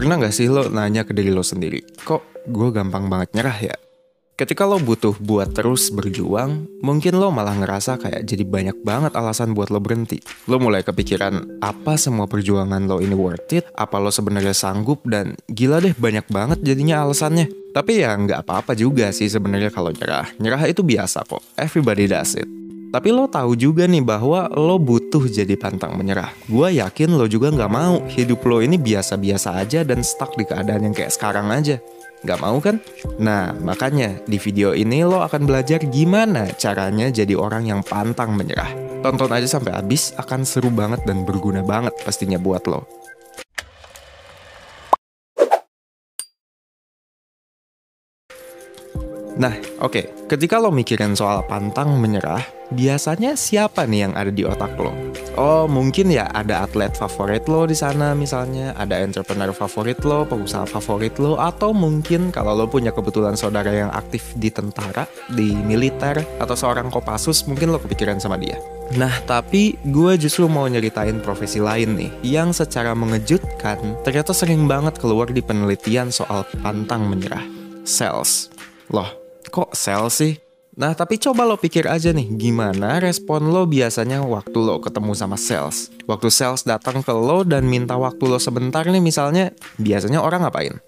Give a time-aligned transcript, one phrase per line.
[0.00, 3.76] Pernah gak sih lo nanya ke diri lo sendiri, kok gue gampang banget nyerah ya?
[4.32, 9.52] Ketika lo butuh buat terus berjuang, mungkin lo malah ngerasa kayak jadi banyak banget alasan
[9.52, 10.16] buat lo berhenti.
[10.48, 15.36] Lo mulai kepikiran apa semua perjuangan lo ini worth it, apa lo sebenarnya sanggup dan
[15.52, 17.52] gila deh banyak banget jadinya alasannya.
[17.76, 20.32] Tapi ya nggak apa-apa juga sih sebenarnya kalau nyerah.
[20.40, 21.44] Nyerah itu biasa kok.
[21.60, 22.59] Everybody does it.
[22.90, 26.34] Tapi lo tahu juga nih bahwa lo butuh jadi pantang menyerah.
[26.50, 30.90] Gua yakin lo juga nggak mau hidup lo ini biasa-biasa aja dan stuck di keadaan
[30.90, 31.78] yang kayak sekarang aja.
[32.20, 32.76] Gak mau kan?
[33.16, 38.68] Nah, makanya di video ini lo akan belajar gimana caranya jadi orang yang pantang menyerah.
[39.00, 42.84] Tonton aja sampai habis, akan seru banget dan berguna banget pastinya buat lo.
[49.40, 49.88] Nah, oke.
[49.88, 50.04] Okay.
[50.28, 52.44] Ketika lo mikirin soal pantang menyerah,
[52.76, 54.92] biasanya siapa nih yang ada di otak lo?
[55.40, 60.68] Oh, mungkin ya ada atlet favorit lo di sana misalnya, ada entrepreneur favorit lo, pengusaha
[60.68, 66.20] favorit lo, atau mungkin kalau lo punya kebetulan saudara yang aktif di tentara, di militer,
[66.36, 68.60] atau seorang kopasus, mungkin lo kepikiran sama dia.
[69.00, 75.00] Nah, tapi gue justru mau nyeritain profesi lain nih, yang secara mengejutkan ternyata sering banget
[75.00, 77.42] keluar di penelitian soal pantang menyerah.
[77.88, 78.52] Sales.
[78.90, 79.19] Loh,
[79.50, 80.38] kok sales sih?
[80.80, 85.36] Nah, tapi coba lo pikir aja nih, gimana respon lo biasanya waktu lo ketemu sama
[85.36, 85.90] sales?
[86.06, 90.78] Waktu sales datang ke lo dan minta waktu lo sebentar nih misalnya, biasanya orang ngapain?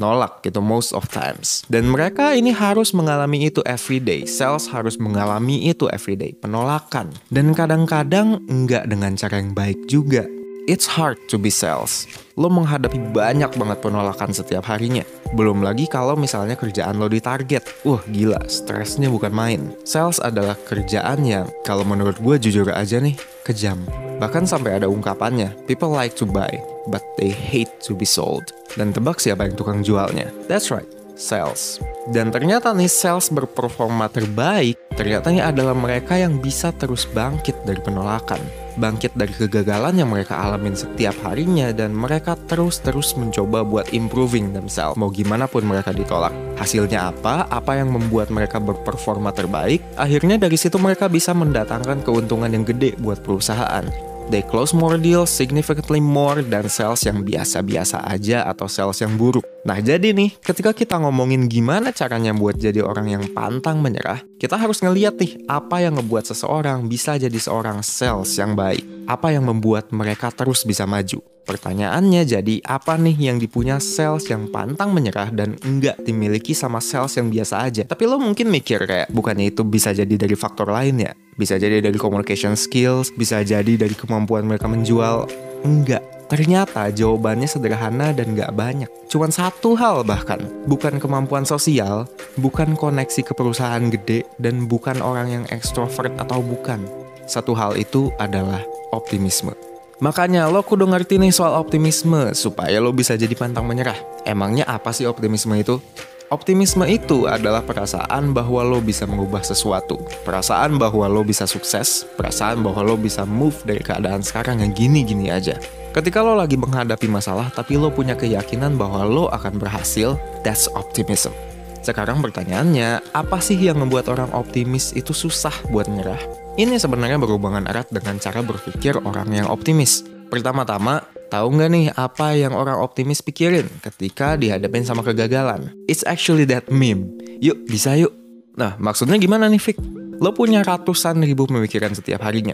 [0.00, 1.68] Nolak gitu most of times.
[1.68, 4.24] Dan mereka ini harus mengalami itu everyday.
[4.24, 6.32] Sales harus mengalami itu everyday.
[6.32, 7.12] Penolakan.
[7.28, 10.24] Dan kadang-kadang nggak dengan cara yang baik juga.
[10.70, 12.06] It's hard to be sales.
[12.38, 15.02] Lo menghadapi banyak banget penolakan setiap harinya.
[15.34, 17.66] Belum lagi kalau misalnya kerjaan lo ditarget.
[17.82, 19.74] Wah gila, stresnya bukan main.
[19.82, 23.82] Sales adalah kerjaan yang kalau menurut gue jujur aja nih, kejam.
[24.22, 26.54] Bahkan sampai ada ungkapannya, people like to buy,
[26.86, 28.54] but they hate to be sold.
[28.78, 30.30] Dan tebak siapa yang tukang jualnya?
[30.46, 30.86] That's right,
[31.18, 31.82] sales.
[32.14, 38.61] Dan ternyata nih sales berperforma terbaik, ternyata adalah mereka yang bisa terus bangkit dari penolakan
[38.78, 44.96] bangkit dari kegagalan yang mereka alamin setiap harinya dan mereka terus-terus mencoba buat improving themselves.
[44.96, 46.32] Mau gimana pun mereka ditolak.
[46.56, 47.48] Hasilnya apa?
[47.50, 49.84] Apa yang membuat mereka berperforma terbaik?
[50.00, 53.84] Akhirnya dari situ mereka bisa mendatangkan keuntungan yang gede buat perusahaan.
[54.32, 59.51] They close more deals significantly more than sales yang biasa-biasa aja atau sales yang buruk.
[59.62, 64.58] Nah jadi nih, ketika kita ngomongin gimana caranya buat jadi orang yang pantang menyerah, kita
[64.58, 68.82] harus ngeliat nih apa yang ngebuat seseorang bisa jadi seorang sales yang baik.
[69.06, 71.22] Apa yang membuat mereka terus bisa maju.
[71.42, 77.14] Pertanyaannya jadi apa nih yang dipunya sales yang pantang menyerah dan enggak dimiliki sama sales
[77.18, 77.82] yang biasa aja.
[77.86, 81.14] Tapi lo mungkin mikir kayak bukannya itu bisa jadi dari faktor lain ya?
[81.38, 85.26] Bisa jadi dari communication skills, bisa jadi dari kemampuan mereka menjual.
[85.66, 86.02] Enggak,
[86.32, 88.88] Ternyata jawabannya sederhana dan gak banyak.
[89.12, 92.08] Cuman satu hal bahkan, bukan kemampuan sosial,
[92.40, 96.80] bukan koneksi ke perusahaan gede, dan bukan orang yang ekstrovert atau bukan.
[97.28, 98.64] Satu hal itu adalah
[98.96, 99.52] optimisme.
[100.00, 104.00] Makanya lo kudu ngerti nih soal optimisme supaya lo bisa jadi pantang menyerah.
[104.24, 105.84] Emangnya apa sih optimisme itu?
[106.32, 110.00] Optimisme itu adalah perasaan bahwa lo bisa mengubah sesuatu.
[110.24, 115.28] Perasaan bahwa lo bisa sukses, perasaan bahwa lo bisa move dari keadaan sekarang yang gini-gini
[115.28, 115.60] aja.
[115.92, 121.36] Ketika lo lagi menghadapi masalah tapi lo punya keyakinan bahwa lo akan berhasil, that's optimism.
[121.84, 126.16] Sekarang pertanyaannya, apa sih yang membuat orang optimis itu susah buat nyerah?
[126.56, 130.08] Ini sebenarnya berhubungan erat dengan cara berpikir orang yang optimis.
[130.32, 135.72] Pertama-tama, tahu nggak nih apa yang orang optimis pikirin ketika dihadapin sama kegagalan?
[135.88, 137.16] It's actually that meme.
[137.40, 138.12] Yuk, bisa yuk.
[138.60, 139.80] Nah, maksudnya gimana nih, Vic?
[140.20, 142.52] Lo punya ratusan ribu pemikiran setiap harinya.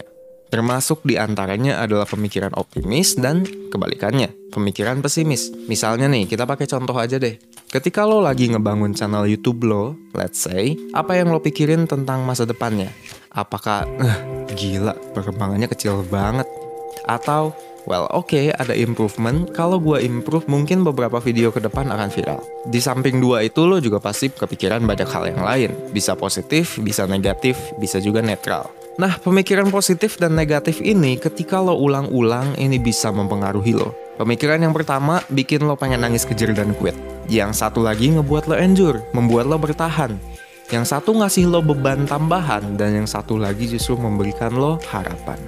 [0.49, 5.53] Termasuk di antaranya adalah pemikiran optimis dan kebalikannya, pemikiran pesimis.
[5.69, 7.37] Misalnya nih, kita pakai contoh aja deh.
[7.69, 12.49] Ketika lo lagi ngebangun channel YouTube lo, let's say, apa yang lo pikirin tentang masa
[12.49, 12.89] depannya?
[13.29, 14.17] Apakah, eh,
[14.57, 16.49] gila, perkembangannya kecil banget?
[17.05, 17.53] Atau,
[17.85, 22.41] well oke okay, ada improvement, kalau gue improve mungkin beberapa video ke depan akan viral.
[22.67, 25.71] Di samping dua itu lo juga pasti kepikiran banyak hal yang lain.
[25.93, 28.67] Bisa positif, bisa negatif, bisa juga netral.
[28.99, 33.95] Nah, pemikiran positif dan negatif ini ketika lo ulang-ulang ini bisa mempengaruhi lo.
[34.19, 36.99] Pemikiran yang pertama bikin lo pengen nangis kejer dan quit.
[37.31, 40.19] Yang satu lagi ngebuat lo endure, membuat lo bertahan.
[40.67, 45.39] Yang satu ngasih lo beban tambahan dan yang satu lagi justru memberikan lo harapan.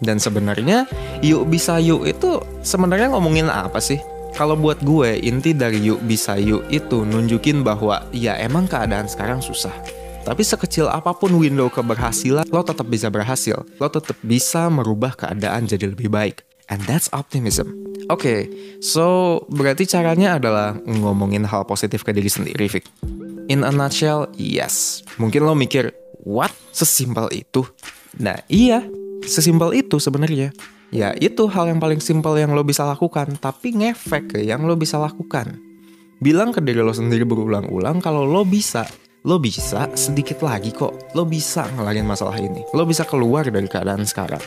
[0.00, 0.88] Dan sebenarnya
[1.20, 4.00] yuk bisa yuk itu sebenarnya ngomongin apa sih?
[4.32, 9.44] Kalau buat gue inti dari yuk bisa yuk itu nunjukin bahwa ya emang keadaan sekarang
[9.44, 9.72] susah
[10.20, 13.64] tapi sekecil apa pun window keberhasilan, lo tetap bisa berhasil.
[13.80, 16.44] Lo tetap bisa merubah keadaan jadi lebih baik.
[16.68, 17.72] And that's optimism.
[18.06, 18.40] Oke, okay,
[18.82, 22.86] so berarti caranya adalah ngomongin hal positif ke diri sendiri, Vic.
[23.50, 25.02] In a nutshell, yes.
[25.18, 25.90] Mungkin lo mikir,
[26.22, 26.54] what?
[26.70, 27.66] Sesimpel itu?
[28.18, 28.86] Nah, iya.
[29.24, 30.52] Sesimpel itu sebenarnya.
[30.90, 34.74] Ya, itu hal yang paling simpel yang lo bisa lakukan, tapi ngefek ke yang lo
[34.74, 35.62] bisa lakukan.
[36.18, 38.84] Bilang ke diri lo sendiri berulang-ulang kalau lo bisa.
[39.20, 41.12] Lo bisa sedikit lagi kok.
[41.12, 42.64] Lo bisa ngelarin masalah ini.
[42.72, 44.40] Lo bisa keluar dari keadaan sekarang.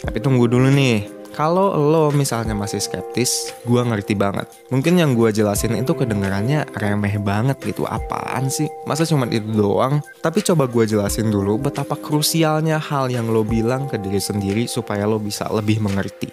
[0.00, 4.46] Tapi tunggu dulu nih kalau lo misalnya masih skeptis, gue ngerti banget.
[4.70, 7.82] Mungkin yang gue jelasin itu kedengarannya remeh banget gitu.
[7.90, 8.70] Apaan sih?
[8.86, 9.98] Masa cuma itu doang?
[10.22, 15.10] Tapi coba gue jelasin dulu betapa krusialnya hal yang lo bilang ke diri sendiri supaya
[15.10, 16.30] lo bisa lebih mengerti.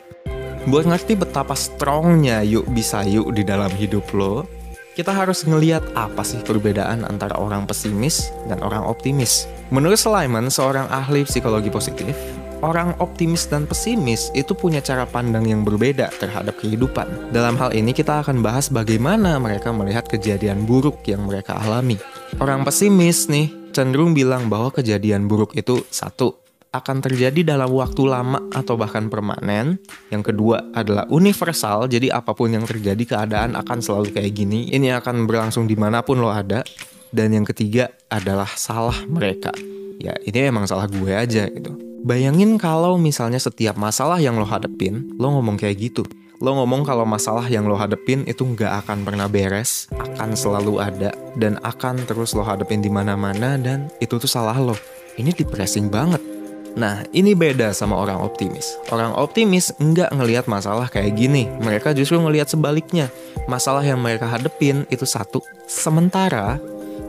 [0.70, 4.46] Buat ngerti betapa strongnya yuk bisa yuk di dalam hidup lo,
[4.94, 9.50] kita harus ngeliat apa sih perbedaan antara orang pesimis dan orang optimis.
[9.74, 12.14] Menurut Sliman, seorang ahli psikologi positif,
[12.62, 17.34] orang optimis dan pesimis itu punya cara pandang yang berbeda terhadap kehidupan.
[17.34, 21.98] Dalam hal ini kita akan bahas bagaimana mereka melihat kejadian buruk yang mereka alami.
[22.38, 26.42] Orang pesimis nih cenderung bilang bahwa kejadian buruk itu satu
[26.72, 29.76] akan terjadi dalam waktu lama atau bahkan permanen.
[30.08, 34.72] Yang kedua adalah universal, jadi apa pun yang terjadi keadaan akan selalu kayak gini.
[34.72, 36.64] Ini akan berlangsung di mana pun lo ada.
[37.12, 39.52] Dan yang ketiga adalah salah mereka.
[40.00, 41.91] Ya ini emang salah gue aja gitu.
[42.02, 46.02] Bayangin kalau misalnya setiap masalah yang lo hadepin, lo ngomong kayak gitu.
[46.42, 51.14] Lo ngomong kalau masalah yang lo hadepin itu nggak akan pernah beres, akan selalu ada,
[51.38, 54.74] dan akan terus lo hadepin di mana-mana, dan itu tuh salah lo.
[55.22, 56.18] Ini depressing banget.
[56.74, 58.82] Nah, ini beda sama orang optimis.
[58.90, 61.46] Orang optimis nggak ngelihat masalah kayak gini.
[61.62, 63.14] Mereka justru ngelihat sebaliknya.
[63.46, 65.46] Masalah yang mereka hadepin itu satu.
[65.70, 66.58] Sementara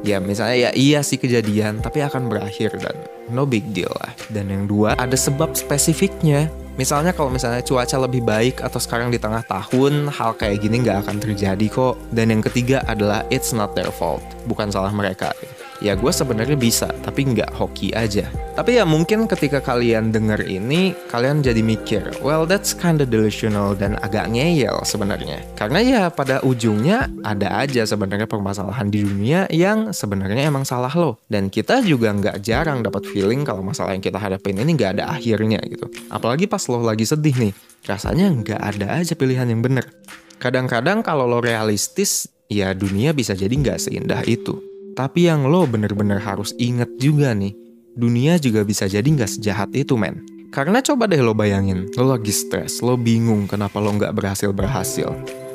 [0.02, 2.94] ya misalnya ya iya sih kejadian tapi akan berakhir dan
[3.31, 4.12] no big deal lah.
[4.28, 6.50] Dan yang dua ada sebab spesifiknya.
[6.72, 11.04] Misalnya kalau misalnya cuaca lebih baik atau sekarang di tengah tahun hal kayak gini nggak
[11.04, 12.00] akan terjadi kok.
[12.08, 15.37] Dan yang ketiga adalah it's not their fault, bukan salah mereka
[15.82, 18.31] ya gue sebenarnya bisa tapi nggak hoki aja.
[18.55, 23.99] Tapi ya mungkin ketika kalian denger ini kalian jadi mikir well that's kinda delusional dan
[24.00, 25.43] agak ngeyel sebenarnya.
[25.58, 31.19] Karena ya pada ujungnya ada aja sebenarnya permasalahan di dunia yang sebenarnya emang salah lo.
[31.26, 35.11] Dan kita juga nggak jarang dapat feeling kalau masalah yang kita hadapin ini nggak ada
[35.11, 35.90] akhirnya gitu.
[36.08, 37.52] Apalagi pas lo lagi sedih nih
[37.82, 39.90] rasanya nggak ada aja pilihan yang bener.
[40.38, 46.20] Kadang-kadang kalau lo realistis ya dunia bisa jadi nggak seindah itu tapi yang lo bener-bener
[46.20, 47.56] harus inget juga nih,
[47.96, 50.20] dunia juga bisa jadi nggak sejahat itu men.
[50.52, 55.08] Karena coba deh lo bayangin, lo lagi stres, lo bingung kenapa lo nggak berhasil-berhasil.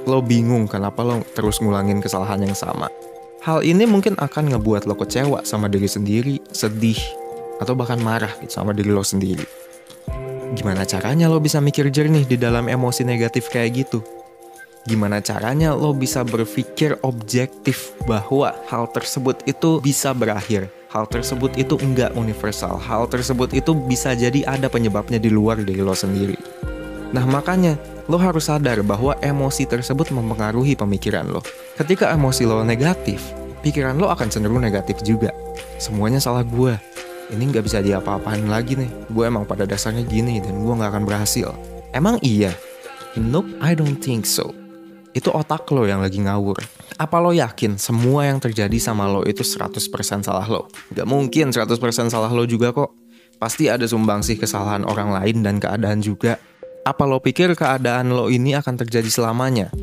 [0.10, 2.90] Lo bingung kenapa lo terus ngulangin kesalahan yang sama.
[3.46, 6.98] Hal ini mungkin akan ngebuat lo kecewa sama diri sendiri, sedih,
[7.62, 9.46] atau bahkan marah gitu sama diri lo sendiri.
[10.58, 14.02] Gimana caranya lo bisa mikir jernih di dalam emosi negatif kayak gitu?
[14.88, 20.72] Gimana caranya lo bisa berpikir objektif bahwa hal tersebut itu bisa berakhir.
[20.88, 22.80] Hal tersebut itu enggak universal.
[22.80, 26.40] Hal tersebut itu bisa jadi ada penyebabnya di luar dari lo sendiri.
[27.12, 27.76] Nah makanya
[28.08, 31.44] lo harus sadar bahwa emosi tersebut mempengaruhi pemikiran lo.
[31.76, 33.20] Ketika emosi lo negatif,
[33.68, 35.36] pikiran lo akan cenderung negatif juga.
[35.84, 36.80] Semuanya salah gue.
[37.28, 39.12] Ini nggak bisa diapa-apain lagi nih.
[39.12, 41.52] Gue emang pada dasarnya gini dan gue nggak akan berhasil.
[41.92, 42.56] Emang iya?
[43.20, 44.56] Nope, I don't think so
[45.18, 46.62] itu otak lo yang lagi ngawur.
[47.02, 49.82] Apa lo yakin semua yang terjadi sama lo itu 100%
[50.22, 50.70] salah lo?
[50.94, 51.74] Gak mungkin 100%
[52.14, 52.94] salah lo juga kok.
[53.42, 56.38] Pasti ada sumbangsih kesalahan orang lain dan keadaan juga.
[56.86, 59.74] Apa lo pikir keadaan lo ini akan terjadi selamanya?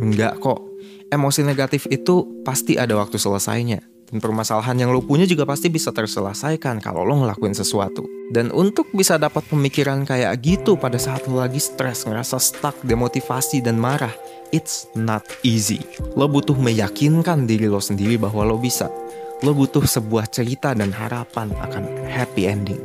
[0.00, 0.64] Enggak kok.
[1.08, 3.80] Emosi negatif itu pasti ada waktu selesainya.
[4.08, 8.08] Dan permasalahan yang lo punya juga pasti bisa terselesaikan kalau lo ngelakuin sesuatu.
[8.32, 13.60] Dan untuk bisa dapat pemikiran kayak gitu pada saat lo lagi stres, ngerasa stuck, demotivasi,
[13.60, 14.12] dan marah,
[14.52, 15.80] it's not easy.
[16.16, 18.88] Lo butuh meyakinkan diri lo sendiri bahwa lo bisa.
[19.44, 22.80] Lo butuh sebuah cerita dan harapan akan happy ending.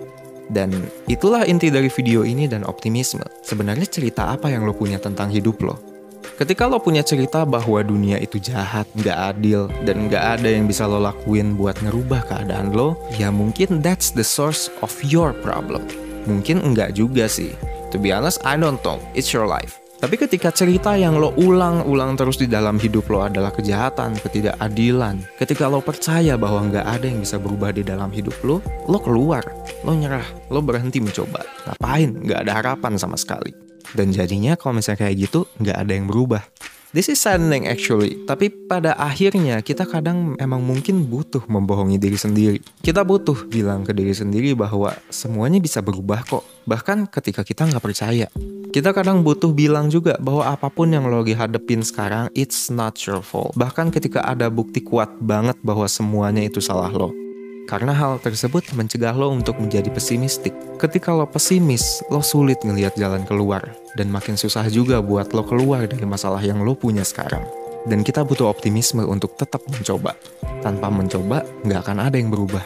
[0.52, 0.76] Dan
[1.08, 3.24] itulah inti dari video ini dan optimisme.
[3.42, 5.93] Sebenarnya cerita apa yang lo punya tentang hidup lo?
[6.34, 10.90] Ketika lo punya cerita bahwa dunia itu jahat, gak adil, dan gak ada yang bisa
[10.90, 15.86] lo lakuin buat ngerubah keadaan lo, ya mungkin that's the source of your problem.
[16.26, 17.54] Mungkin enggak juga sih.
[17.94, 18.98] To be honest, I don't know.
[19.14, 19.78] It's your life.
[20.02, 25.70] Tapi ketika cerita yang lo ulang-ulang terus di dalam hidup lo adalah kejahatan, ketidakadilan, ketika
[25.70, 28.60] lo percaya bahwa nggak ada yang bisa berubah di dalam hidup lo,
[28.90, 29.46] lo keluar,
[29.86, 31.46] lo nyerah, lo berhenti mencoba.
[31.70, 32.10] Ngapain?
[32.20, 33.56] Nggak ada harapan sama sekali.
[33.92, 36.48] Dan jadinya kalau misalnya kayak gitu, nggak ada yang berubah.
[36.94, 42.62] This is saddening actually, tapi pada akhirnya kita kadang emang mungkin butuh membohongi diri sendiri.
[42.86, 47.82] Kita butuh bilang ke diri sendiri bahwa semuanya bisa berubah kok, bahkan ketika kita nggak
[47.82, 48.30] percaya.
[48.70, 52.94] Kita kadang butuh bilang juga bahwa apa pun yang lo lagi hadepin sekarang, it's not
[53.10, 53.58] your fault.
[53.58, 57.23] Bahkan ketika ada bukti kuat banget bahwa semuanya itu salah lo.
[57.64, 60.52] Karena hal tersebut mencegah lo untuk menjadi pesimistik.
[60.78, 63.64] Ketika lo pesimis, lo sulit ngelihat jalan keluar.
[63.96, 67.48] Dan makin susah juga buat lo keluar dari masalah yang lo punya sekarang.
[67.88, 70.16] Dan kita butuh optimisme untuk tetap mencoba.
[70.64, 72.64] Tanpa mencoba, nggak akan ada yang berubah.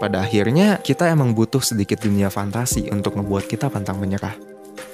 [0.00, 4.49] Pada akhirnya, kita emang butuh sedikit dunia fantasi untuk ngebuat kita pantang menyerah.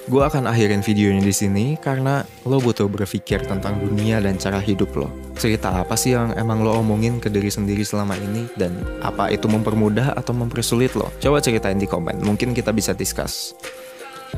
[0.07, 4.95] Gue akan akhirin videonya di sini karena lo butuh berpikir tentang dunia dan cara hidup
[4.95, 5.11] lo.
[5.35, 8.71] Cerita apa sih yang emang lo omongin ke diri sendiri selama ini dan
[9.03, 11.11] apa itu mempermudah atau mempersulit lo?
[11.19, 13.51] Coba ceritain di komen, mungkin kita bisa discuss.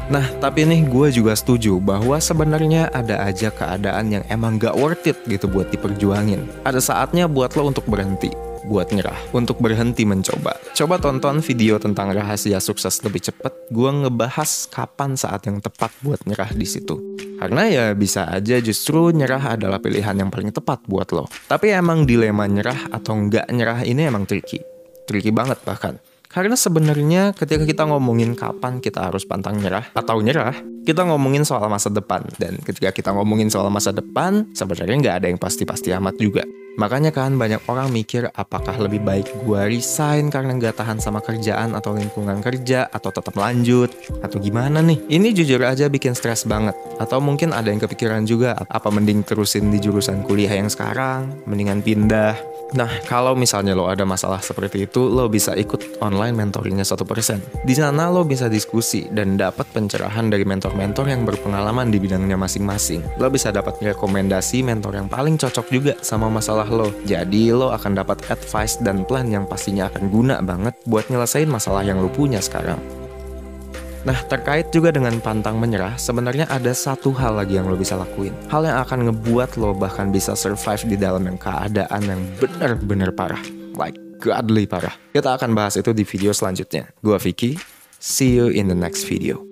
[0.10, 5.06] Nah, tapi nih gue juga setuju bahwa sebenarnya ada aja keadaan yang emang gak worth
[5.06, 6.50] it gitu buat diperjuangin.
[6.66, 10.54] Ada saatnya buat lo untuk berhenti buat nyerah, untuk berhenti mencoba.
[10.78, 13.50] Coba tonton video tentang rahasia sukses lebih cepat.
[13.74, 17.18] Gua ngebahas kapan saat yang tepat buat nyerah di situ.
[17.42, 21.26] Karena ya bisa aja justru nyerah adalah pilihan yang paling tepat buat lo.
[21.50, 24.62] Tapi emang dilema nyerah atau nggak nyerah ini emang tricky.
[25.10, 25.98] Tricky banget bahkan.
[26.30, 30.54] Karena sebenarnya ketika kita ngomongin kapan kita harus pantang nyerah atau nyerah,
[30.86, 32.22] kita ngomongin soal masa depan.
[32.38, 36.46] Dan ketika kita ngomongin soal masa depan, sebenarnya nggak ada yang pasti-pasti amat juga.
[36.80, 41.76] Makanya kan banyak orang mikir apakah lebih baik gue resign karena nggak tahan sama kerjaan
[41.76, 43.92] atau lingkungan kerja atau tetap lanjut
[44.24, 44.96] atau gimana nih?
[45.12, 46.72] Ini jujur aja bikin stres banget.
[46.96, 51.84] Atau mungkin ada yang kepikiran juga apa mending terusin di jurusan kuliah yang sekarang, mendingan
[51.84, 52.40] pindah.
[52.70, 57.42] Nah, kalau misalnya lo ada masalah seperti itu, lo bisa ikut online mentoringnya satu persen.
[57.66, 63.02] Di sana lo bisa diskusi dan dapat pencerahan dari mentor-mentor yang berpengalaman di bidangnya masing-masing.
[63.18, 66.90] Lo bisa dapat rekomendasi mentor yang paling cocok juga sama masalah lo.
[67.04, 71.84] Jadi lo akan dapat advice dan plan yang pastinya akan guna banget buat nyelesain masalah
[71.84, 72.80] yang lo punya sekarang.
[74.08, 78.32] Nah, terkait juga dengan pantang menyerah, sebenarnya ada satu hal lagi yang lo bisa lakuin.
[78.48, 83.44] Hal yang akan ngebuat lo bahkan bisa survive di dalam yang keadaan yang bener-bener parah.
[83.76, 84.96] Like godly parah.
[85.12, 86.96] Kita akan bahas itu di video selanjutnya.
[87.04, 87.60] Gua Vicky,
[88.00, 89.49] see you in the next video.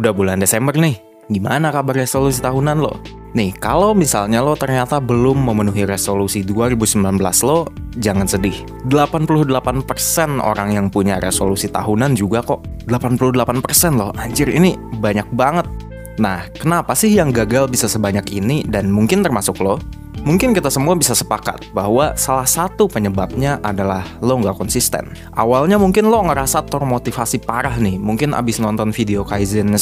[0.00, 0.96] Udah bulan Desember nih,
[1.28, 3.04] gimana kabar resolusi tahunan lo?
[3.36, 7.68] Nih, kalau misalnya lo ternyata belum memenuhi resolusi 2019 lo,
[8.00, 8.64] jangan sedih.
[8.88, 12.64] 88% orang yang punya resolusi tahunan juga kok.
[12.88, 15.68] 88% loh, anjir ini banyak banget.
[16.16, 19.76] Nah, kenapa sih yang gagal bisa sebanyak ini dan mungkin termasuk lo?
[20.20, 25.16] Mungkin kita semua bisa sepakat bahwa salah satu penyebabnya adalah lo nggak konsisten.
[25.32, 29.80] Awalnya mungkin lo ngerasa termotivasi parah nih, mungkin abis nonton video Kaizen 1%,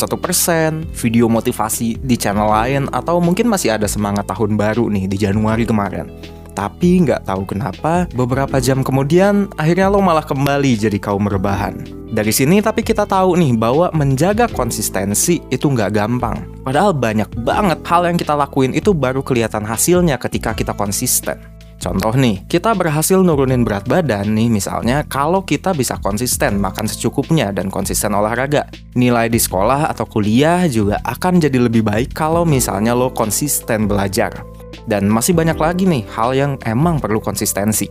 [0.95, 5.67] video motivasi di channel lain, atau mungkin masih ada semangat tahun baru nih di Januari
[5.67, 6.38] kemarin.
[6.59, 11.87] Tapi nggak tahu kenapa, beberapa jam kemudian akhirnya lo malah kembali jadi kaum rebahan.
[12.11, 16.51] Dari sini tapi kita tahu nih bahwa menjaga konsistensi itu nggak gampang.
[16.67, 21.39] Padahal banyak banget hal yang kita lakuin itu baru kelihatan hasilnya ketika kita konsisten.
[21.79, 27.55] Contoh nih, kita berhasil nurunin berat badan nih misalnya kalau kita bisa konsisten makan secukupnya
[27.55, 28.67] dan konsisten olahraga.
[28.99, 34.43] Nilai di sekolah atau kuliah juga akan jadi lebih baik kalau misalnya lo konsisten belajar.
[34.91, 37.87] Dan masih banyak lagi nih hal yang emang perlu konsistensi.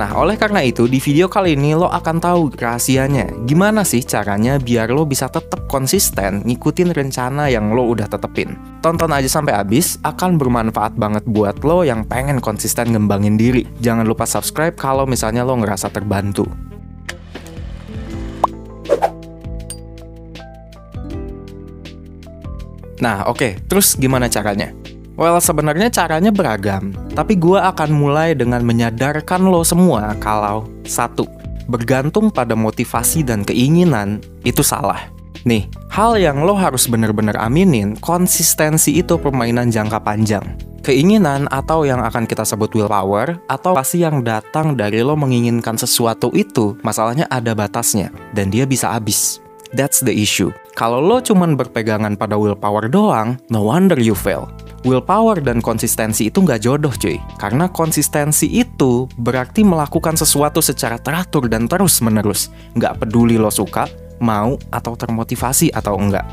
[0.00, 3.44] Nah, oleh karena itu, di video kali ini lo akan tahu rahasianya.
[3.44, 8.56] Gimana sih caranya biar lo bisa tetap konsisten ngikutin rencana yang lo udah tetepin.
[8.80, 13.68] Tonton aja sampai habis, akan bermanfaat banget buat lo yang pengen konsisten ngembangin diri.
[13.84, 16.48] Jangan lupa subscribe kalau misalnya lo ngerasa terbantu.
[23.04, 23.52] Nah, oke, okay.
[23.68, 24.79] terus gimana caranya?
[25.20, 31.28] Well, sebenarnya caranya beragam, tapi gue akan mulai dengan menyadarkan lo semua kalau satu,
[31.68, 35.12] bergantung pada motivasi dan keinginan itu salah.
[35.44, 40.56] Nih, hal yang lo harus bener-bener aminin, konsistensi itu permainan jangka panjang.
[40.80, 46.32] Keinginan atau yang akan kita sebut willpower atau pasti yang datang dari lo menginginkan sesuatu
[46.32, 49.36] itu, masalahnya ada batasnya dan dia bisa habis.
[49.76, 50.48] That's the issue.
[50.72, 54.48] Kalau lo cuman berpegangan pada willpower doang, no wonder you fail
[54.84, 57.20] willpower dan konsistensi itu nggak jodoh cuy.
[57.36, 62.48] Karena konsistensi itu berarti melakukan sesuatu secara teratur dan terus menerus.
[62.76, 63.88] Nggak peduli lo suka,
[64.22, 66.24] mau, atau termotivasi atau enggak.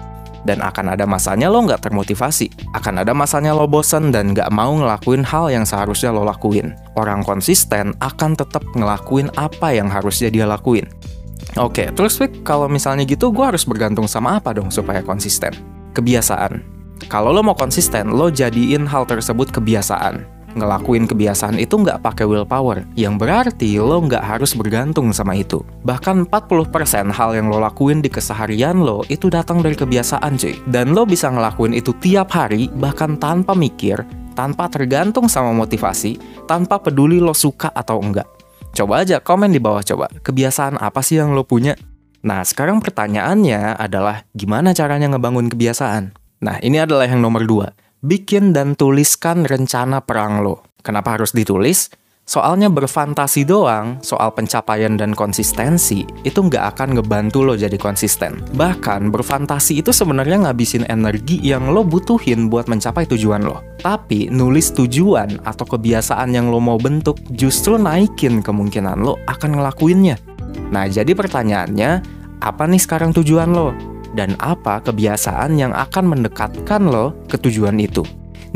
[0.47, 2.71] Dan akan ada masanya lo nggak termotivasi.
[2.71, 6.71] Akan ada masanya lo bosen dan nggak mau ngelakuin hal yang seharusnya lo lakuin.
[6.95, 10.87] Orang konsisten akan tetap ngelakuin apa yang harusnya dia lakuin.
[11.57, 15.51] Oke, terus Wik, kalau misalnya gitu gue harus bergantung sama apa dong supaya konsisten?
[15.97, 16.76] Kebiasaan.
[17.05, 22.83] Kalau lo mau konsisten, lo jadiin hal tersebut kebiasaan ngelakuin kebiasaan itu nggak pakai willpower,
[22.97, 25.61] yang berarti lo nggak harus bergantung sama itu.
[25.85, 30.57] Bahkan 40% hal yang lo lakuin di keseharian lo itu datang dari kebiasaan cuy.
[30.65, 34.01] Dan lo bisa ngelakuin itu tiap hari, bahkan tanpa mikir,
[34.33, 36.17] tanpa tergantung sama motivasi,
[36.49, 38.27] tanpa peduli lo suka atau enggak.
[38.73, 41.77] Coba aja komen di bawah coba, kebiasaan apa sih yang lo punya?
[42.25, 46.26] Nah, sekarang pertanyaannya adalah gimana caranya ngebangun kebiasaan?
[46.43, 47.67] Nah, ini adalah yang nomor dua
[48.05, 50.61] bikin dan tuliskan rencana perang lo.
[50.85, 51.89] Kenapa harus ditulis?
[52.27, 58.43] Soalnya berfantasi doang soal pencapaian dan konsistensi itu nggak akan ngebantu lo jadi konsisten.
[58.51, 63.63] Bahkan berfantasi itu sebenarnya ngabisin energi yang lo butuhin buat mencapai tujuan lo.
[63.79, 70.19] Tapi nulis tujuan atau kebiasaan yang lo mau bentuk justru naikin kemungkinan lo akan ngelakuinnya.
[70.67, 71.91] Nah jadi pertanyaannya,
[72.43, 73.71] apa nih sekarang tujuan lo?
[74.17, 78.01] Dan apa kebiasaan yang akan mendekatkan lo ke tujuan itu.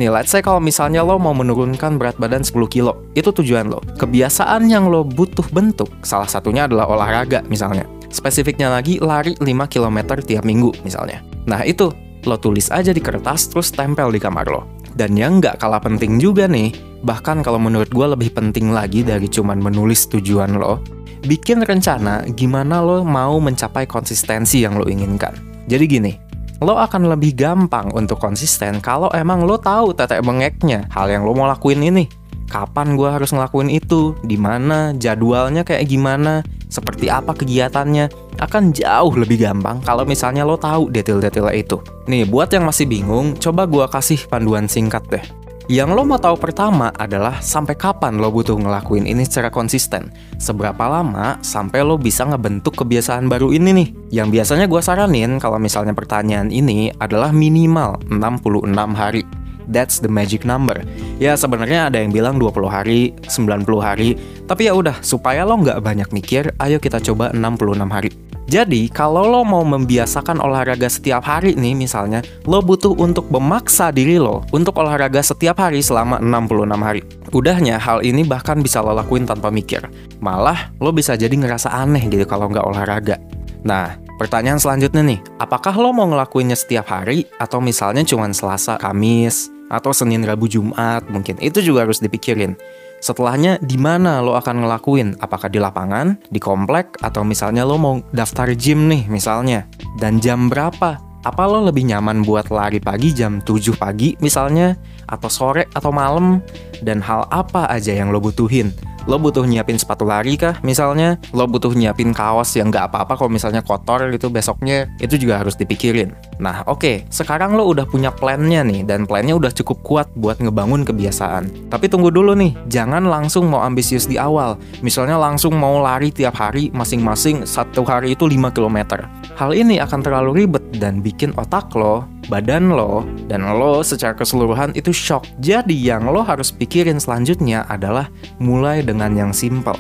[0.02, 3.84] Nih, let's say kalau misalnya lo mau menurunkan berat badan 10 kilo, itu tujuan lo.
[4.02, 7.86] Kebiasaan yang lo butuh bentuk, salah satunya adalah olahraga misalnya.
[8.10, 11.22] Spesifiknya lagi, lari 5 km tiap minggu misalnya.
[11.46, 11.92] Nah itu,
[12.26, 14.66] lo tulis aja di kertas terus tempel di kamar lo.
[14.96, 19.28] Dan yang nggak kalah penting juga nih, bahkan kalau menurut gue lebih penting lagi dari
[19.28, 20.84] cuman menulis tujuan lo,
[21.24, 25.51] bikin rencana gimana lo mau mencapai konsistensi yang lo inginkan.
[25.70, 26.14] Jadi gini,
[26.62, 31.34] lo akan lebih gampang untuk konsisten kalau emang lo tahu tetek bengeknya hal yang lo
[31.34, 32.06] mau lakuin ini.
[32.52, 38.12] Kapan gue harus ngelakuin itu, di mana, jadwalnya kayak gimana, seperti apa kegiatannya,
[38.44, 41.80] akan jauh lebih gampang kalau misalnya lo tahu detail-detailnya itu.
[42.12, 45.24] Nih, buat yang masih bingung, coba gue kasih panduan singkat deh.
[45.70, 50.10] Yang lo mau tahu pertama adalah sampai kapan lo butuh ngelakuin ini secara konsisten.
[50.42, 53.90] Seberapa lama sampai lo bisa ngebentuk kebiasaan baru ini nih.
[54.10, 59.22] Yang biasanya gue saranin kalau misalnya pertanyaan ini adalah minimal 66 hari.
[59.72, 60.84] That's the magic number.
[61.18, 65.80] Ya sebenarnya ada yang bilang 20 hari, 90 hari, tapi ya udah supaya lo nggak
[65.80, 68.12] banyak mikir, ayo kita coba 66 hari.
[68.52, 74.20] Jadi, kalau lo mau membiasakan olahraga setiap hari nih misalnya, lo butuh untuk memaksa diri
[74.20, 77.00] lo untuk olahraga setiap hari selama 66 hari.
[77.32, 79.88] Udahnya, hal ini bahkan bisa lo lakuin tanpa mikir.
[80.20, 83.24] Malah, lo bisa jadi ngerasa aneh gitu kalau nggak olahraga.
[83.64, 89.48] Nah, pertanyaan selanjutnya nih, apakah lo mau ngelakuinnya setiap hari atau misalnya cuma Selasa, Kamis,
[89.72, 91.40] atau Senin, Rabu, Jumat mungkin?
[91.40, 92.60] Itu juga harus dipikirin.
[93.02, 95.18] Setelahnya di mana lo akan ngelakuin?
[95.18, 99.66] Apakah di lapangan, di komplek, atau misalnya lo mau daftar gym nih misalnya?
[99.98, 101.02] Dan jam berapa?
[101.22, 104.78] Apa lo lebih nyaman buat lari pagi jam 7 pagi misalnya?
[105.10, 106.46] Atau sore atau malam?
[106.82, 108.70] Dan hal apa aja yang lo butuhin?
[109.10, 111.18] Lo butuh nyiapin sepatu lari kah misalnya?
[111.34, 114.94] Lo butuh nyiapin kaos yang nggak apa-apa kalau misalnya kotor gitu besoknya?
[115.02, 116.14] Itu juga harus dipikirin.
[116.38, 120.38] Nah oke, okay, sekarang lo udah punya plannya nih dan plannya udah cukup kuat buat
[120.38, 121.74] ngebangun kebiasaan.
[121.74, 124.62] Tapi tunggu dulu nih, jangan langsung mau ambisius di awal.
[124.86, 129.02] Misalnya langsung mau lari tiap hari masing-masing satu hari itu 5 km.
[129.34, 134.72] Hal ini akan terlalu ribet dan bikin otak lo badan lo, dan lo secara keseluruhan
[134.72, 135.28] itu shock.
[135.44, 138.08] Jadi yang lo harus pikirin selanjutnya adalah
[138.40, 139.76] mulai dengan yang simple.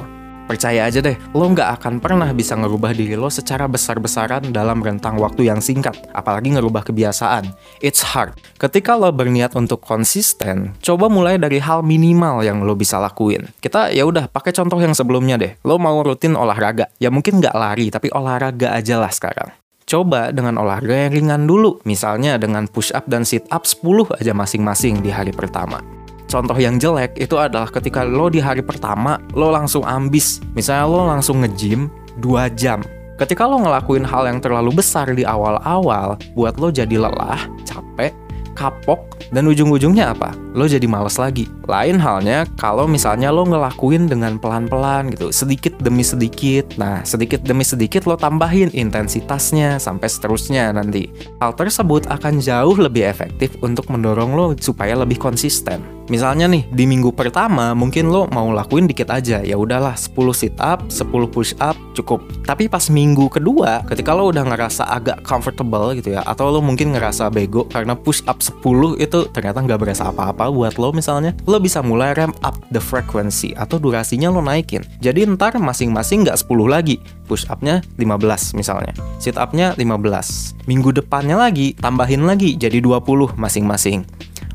[0.51, 5.15] Percaya aja deh, lo nggak akan pernah bisa ngerubah diri lo secara besar-besaran dalam rentang
[5.15, 7.55] waktu yang singkat, apalagi ngerubah kebiasaan.
[7.79, 8.35] It's hard.
[8.59, 13.47] Ketika lo berniat untuk konsisten, coba mulai dari hal minimal yang lo bisa lakuin.
[13.63, 15.55] Kita ya udah pakai contoh yang sebelumnya deh.
[15.63, 19.60] Lo mau rutin olahraga, ya mungkin nggak lari, tapi olahraga aja lah sekarang.
[19.91, 24.31] Coba dengan olahraga yang ringan dulu, misalnya dengan push up dan sit up 10 aja
[24.31, 25.83] masing-masing di hari pertama.
[26.31, 30.39] Contoh yang jelek itu adalah ketika lo di hari pertama, lo langsung ambis.
[30.55, 31.91] Misalnya lo langsung nge-gym
[32.23, 32.79] 2 jam.
[33.19, 38.15] Ketika lo ngelakuin hal yang terlalu besar di awal-awal, buat lo jadi lelah, capek,
[38.55, 40.31] kapok, dan ujung-ujungnya apa?
[40.51, 41.47] Lo jadi males lagi.
[41.67, 46.75] Lain halnya kalau misalnya lo ngelakuin dengan pelan-pelan gitu, sedikit demi sedikit.
[46.75, 51.07] Nah, sedikit demi sedikit lo tambahin intensitasnya sampai seterusnya nanti.
[51.39, 56.01] Hal tersebut akan jauh lebih efektif untuk mendorong lo supaya lebih konsisten.
[56.11, 60.51] Misalnya nih, di minggu pertama mungkin lo mau lakuin dikit aja, ya udahlah 10 sit
[60.59, 62.19] up, 10 push up cukup.
[62.43, 66.91] Tapi pas minggu kedua, ketika lo udah ngerasa agak comfortable gitu ya, atau lo mungkin
[66.91, 71.61] ngerasa bego karena push up 10 itu ternyata nggak berasa apa-apa buat lo misalnya, lo
[71.61, 74.81] bisa mulai ramp up the frequency atau durasinya lo naikin.
[75.03, 76.97] Jadi ntar masing-masing nggak 10 lagi,
[77.29, 80.65] push up-nya 15 misalnya, sit up-nya 15.
[80.65, 84.01] Minggu depannya lagi, tambahin lagi jadi 20 masing-masing.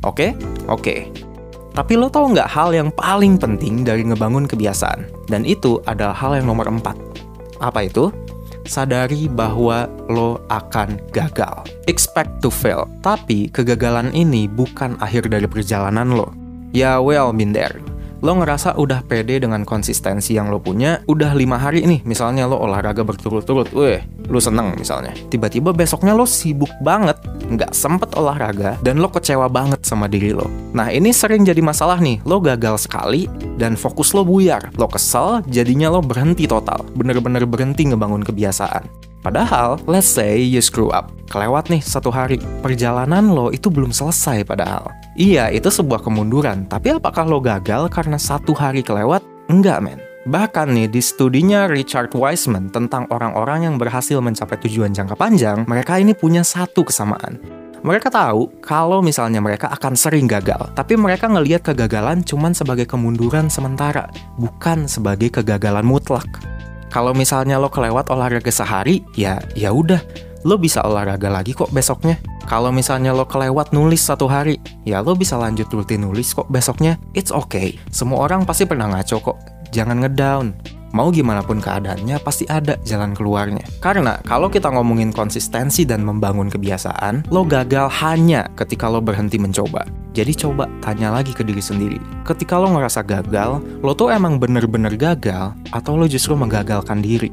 [0.03, 0.11] Oke?
[0.11, 0.31] Okay?
[0.67, 0.83] Oke.
[0.83, 1.01] Okay.
[1.77, 5.29] Tapi lo tau nggak hal yang paling penting dari ngebangun kebiasaan?
[5.29, 7.61] Dan itu adalah hal yang nomor 4.
[7.61, 8.09] Apa itu?
[8.67, 11.67] Sadari bahwa lo akan gagal.
[11.87, 12.91] Expect to fail.
[13.01, 16.35] Tapi kegagalan ini bukan akhir dari perjalanan lo.
[16.75, 17.86] Ya well been there
[18.25, 22.57] lo ngerasa udah pede dengan konsistensi yang lo punya, udah lima hari nih, misalnya lo
[22.57, 25.13] olahraga berturut-turut, weh, lo seneng misalnya.
[25.29, 27.17] Tiba-tiba besoknya lo sibuk banget,
[27.53, 30.49] nggak sempet olahraga, dan lo kecewa banget sama diri lo.
[30.73, 33.29] Nah ini sering jadi masalah nih, lo gagal sekali,
[33.61, 34.73] dan fokus lo buyar.
[34.81, 39.07] Lo kesel, jadinya lo berhenti total, bener-bener berhenti ngebangun kebiasaan.
[39.27, 41.11] Padahal, let's say you screw up.
[41.27, 42.39] Kelewat nih satu hari.
[42.63, 44.87] Perjalanan lo itu belum selesai padahal.
[45.19, 46.71] Iya, itu sebuah kemunduran.
[46.71, 49.27] Tapi apakah lo gagal karena satu hari kelewat?
[49.51, 49.99] Enggak, men.
[50.31, 55.99] Bahkan nih di studinya Richard Wiseman tentang orang-orang yang berhasil mencapai tujuan jangka panjang, mereka
[55.99, 57.43] ini punya satu kesamaan.
[57.83, 63.51] Mereka tahu kalau misalnya mereka akan sering gagal, tapi mereka ngelihat kegagalan cuman sebagai kemunduran
[63.51, 64.07] sementara,
[64.39, 66.27] bukan sebagai kegagalan mutlak.
[66.91, 69.99] Kalau misalnya lo kelewat olahraga sehari, ya ya udah,
[70.47, 72.17] lo bisa olahraga lagi kok besoknya.
[72.47, 76.95] Kalau misalnya lo kelewat nulis satu hari, ya lo bisa lanjut rutin nulis kok besoknya.
[77.11, 77.75] It's okay.
[77.91, 79.39] Semua orang pasti pernah ngaco kok.
[79.75, 80.55] Jangan ngedown.
[80.97, 83.61] Mau gimana pun keadaannya, pasti ada jalan keluarnya.
[83.85, 89.85] Karena kalau kita ngomongin konsistensi dan membangun kebiasaan, lo gagal hanya ketika lo berhenti mencoba.
[90.17, 92.01] Jadi coba tanya lagi ke diri sendiri.
[92.25, 97.29] Ketika lo ngerasa gagal, lo tuh emang bener-bener gagal atau lo justru menggagalkan diri?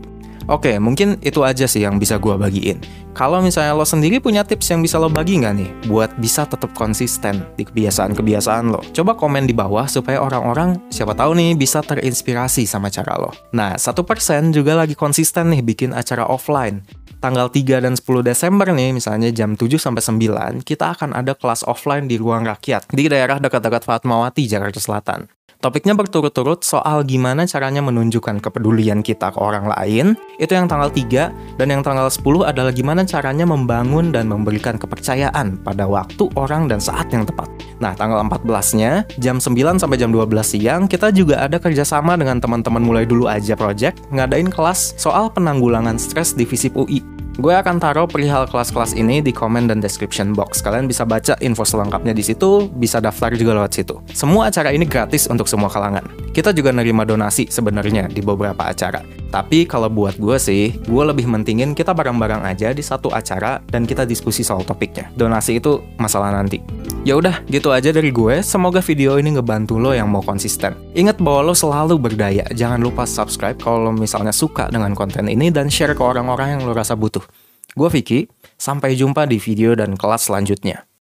[0.51, 2.83] Oke, mungkin itu aja sih yang bisa gue bagiin.
[3.15, 6.75] Kalau misalnya lo sendiri punya tips yang bisa lo bagi nggak nih, buat bisa tetap
[6.75, 8.83] konsisten di kebiasaan-kebiasaan lo?
[8.91, 13.31] Coba komen di bawah supaya orang-orang siapa tahu nih bisa terinspirasi sama cara lo.
[13.55, 16.83] Nah, satu persen juga lagi konsisten nih bikin acara offline.
[17.23, 21.63] Tanggal 3 dan 10 Desember nih, misalnya jam 7 sampai 9, kita akan ada kelas
[21.63, 25.31] offline di Ruang Rakyat di daerah dekat-dekat Fatmawati, Jakarta Selatan.
[25.63, 30.11] Topiknya berturut-turut soal gimana caranya menunjukkan kepedulian kita ke orang lain.
[30.35, 35.63] Itu yang tanggal 3 dan yang tanggal 10 adalah gimana caranya membangun dan memberikan kepercayaan
[35.63, 37.47] pada waktu, orang, dan saat yang tepat.
[37.79, 42.83] Nah, tanggal 14-nya jam 9 sampai jam 12 siang kita juga ada kerjasama dengan teman-teman
[42.83, 47.12] mulai dulu aja project ngadain kelas soal penanggulangan stres di FISIP UI.
[47.33, 50.61] Gue akan taruh perihal kelas-kelas ini di komen dan description box.
[50.61, 53.97] Kalian bisa baca info selengkapnya di situ, bisa daftar juga lewat situ.
[54.13, 56.05] Semua acara ini gratis untuk semua kalangan.
[56.29, 59.22] Kita juga nerima donasi sebenarnya di beberapa acara.
[59.33, 63.89] Tapi kalau buat gue sih, gue lebih mentingin kita bareng-bareng aja di satu acara dan
[63.89, 65.09] kita diskusi soal topiknya.
[65.17, 66.61] Donasi itu masalah nanti.
[67.01, 68.45] Ya udah, gitu aja dari gue.
[68.45, 70.77] Semoga video ini ngebantu lo yang mau konsisten.
[70.93, 72.45] Ingat bahwa lo selalu berdaya.
[72.53, 76.77] Jangan lupa subscribe kalau misalnya suka dengan konten ini dan share ke orang-orang yang lo
[76.77, 77.25] rasa butuh.
[77.73, 78.29] Gue Vicky,
[78.61, 80.85] sampai jumpa di video dan kelas selanjutnya.